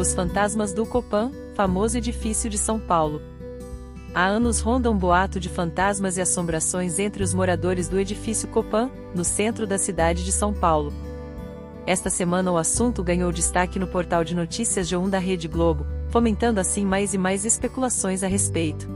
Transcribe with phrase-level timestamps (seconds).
[0.00, 3.20] Os fantasmas do Copan, famoso edifício de São Paulo.
[4.14, 8.90] Há anos ronda um boato de fantasmas e assombrações entre os moradores do edifício Copan,
[9.14, 10.90] no centro da cidade de São Paulo.
[11.86, 16.60] Esta semana o assunto ganhou destaque no portal de notícias G1 da Rede Globo, fomentando
[16.60, 18.88] assim mais e mais especulações a respeito.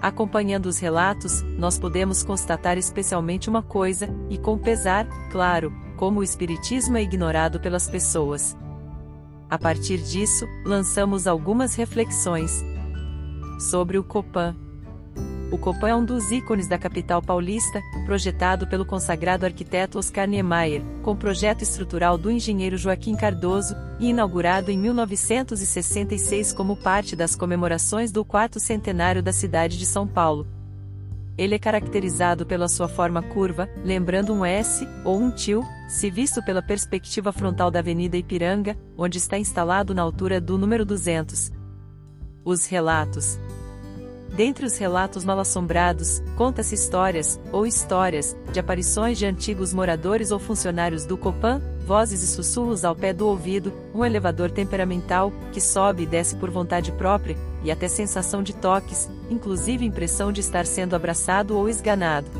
[0.00, 6.22] Acompanhando os relatos, nós podemos constatar especialmente uma coisa, e com pesar, claro, como o
[6.22, 8.56] espiritismo é ignorado pelas pessoas.
[9.52, 12.64] A partir disso, lançamos algumas reflexões
[13.60, 14.56] sobre o Copan.
[15.50, 20.82] O Copan é um dos ícones da capital paulista, projetado pelo consagrado arquiteto Oscar Niemeyer,
[21.02, 28.10] com projeto estrutural do engenheiro Joaquim Cardoso, e inaugurado em 1966 como parte das comemorações
[28.10, 30.46] do quarto centenário da cidade de São Paulo.
[31.36, 36.42] Ele é caracterizado pela sua forma curva, lembrando um S ou um til, se visto
[36.44, 41.50] pela perspectiva frontal da Avenida Ipiranga, onde está instalado na altura do número 200.
[42.44, 43.38] Os relatos,
[44.32, 51.04] Dentre os relatos mal-assombrados, conta-se histórias, ou histórias, de aparições de antigos moradores ou funcionários
[51.04, 56.06] do Copan, vozes e sussurros ao pé do ouvido, um elevador temperamental, que sobe e
[56.06, 61.54] desce por vontade própria, e até sensação de toques, inclusive impressão de estar sendo abraçado
[61.54, 62.30] ou esganado.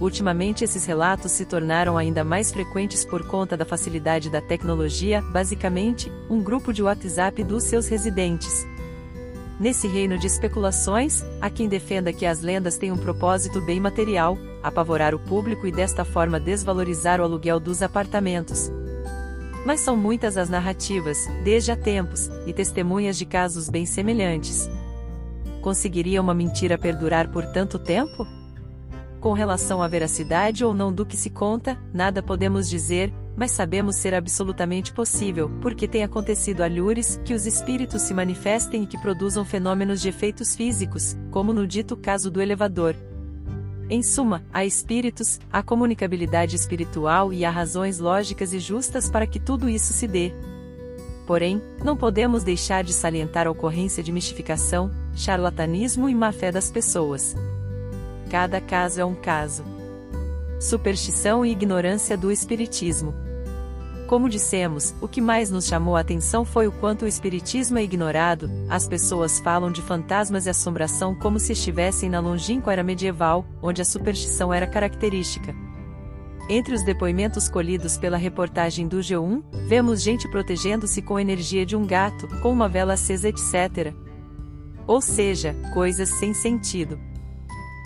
[0.00, 6.12] Ultimamente esses relatos se tornaram ainda mais frequentes por conta da facilidade da tecnologia, basicamente,
[6.28, 8.66] um grupo de WhatsApp dos seus residentes.
[9.58, 14.36] Nesse reino de especulações, há quem defenda que as lendas têm um propósito bem material,
[14.62, 18.70] apavorar o público e desta forma desvalorizar o aluguel dos apartamentos.
[19.64, 24.68] Mas são muitas as narrativas, desde há tempos, e testemunhas de casos bem semelhantes.
[25.62, 28.26] Conseguiria uma mentira perdurar por tanto tempo?
[29.20, 33.96] Com relação à veracidade ou não do que se conta, nada podemos dizer, mas sabemos
[33.96, 39.44] ser absolutamente possível, porque tem acontecido alhures, que os espíritos se manifestem e que produzam
[39.44, 42.96] fenômenos de efeitos físicos, como no dito caso do elevador.
[43.88, 49.38] Em suma, há espíritos, há comunicabilidade espiritual e há razões lógicas e justas para que
[49.38, 50.32] tudo isso se dê.
[51.26, 57.36] Porém, não podemos deixar de salientar a ocorrência de mistificação, charlatanismo e má-fé das pessoas.
[58.30, 59.64] Cada caso é um caso.
[60.58, 63.25] Superstição e ignorância do Espiritismo.
[64.06, 67.82] Como dissemos, o que mais nos chamou a atenção foi o quanto o espiritismo é
[67.82, 73.44] ignorado, as pessoas falam de fantasmas e assombração como se estivessem na longínqua era medieval,
[73.60, 75.52] onde a superstição era característica.
[76.48, 81.74] Entre os depoimentos colhidos pela reportagem do G1, vemos gente protegendo-se com a energia de
[81.74, 83.92] um gato, com uma vela acesa, etc.
[84.86, 86.96] Ou seja, coisas sem sentido.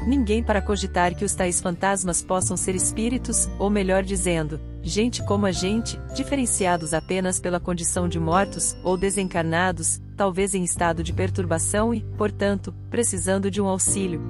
[0.07, 5.45] Ninguém para cogitar que os tais fantasmas possam ser espíritos, ou melhor dizendo, gente como
[5.45, 11.93] a gente, diferenciados apenas pela condição de mortos ou desencarnados, talvez em estado de perturbação
[11.93, 14.23] e, portanto, precisando de um auxílio.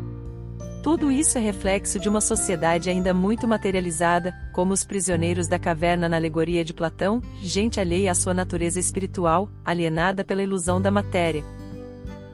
[0.83, 6.09] Tudo isso é reflexo de uma sociedade ainda muito materializada, como os prisioneiros da caverna
[6.09, 11.45] na alegoria de Platão, gente alheia à sua natureza espiritual, alienada pela ilusão da matéria.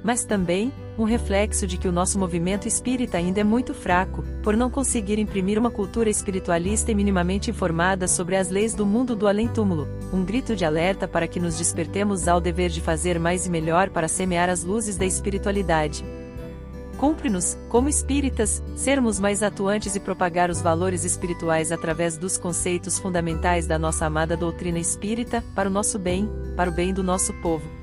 [0.05, 4.57] Mas também, um reflexo de que o nosso movimento espírita ainda é muito fraco, por
[4.57, 9.29] não conseguir imprimir uma cultura espiritualista e minimamente informada sobre as leis do mundo do
[9.29, 13.51] além-túmulo, um grito de alerta para que nos despertemos ao dever de fazer mais e
[13.51, 16.05] melhor para semear as luzes da espiritualidade.
[16.97, 23.67] Cumpre-nos, como espíritas, sermos mais atuantes e propagar os valores espirituais através dos conceitos fundamentais
[23.67, 27.75] da nossa amada doutrina espírita, para o nosso bem, para o bem do nosso povo.